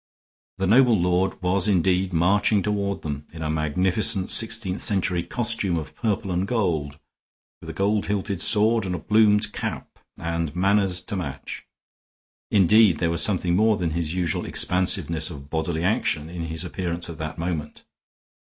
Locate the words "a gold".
7.69-8.07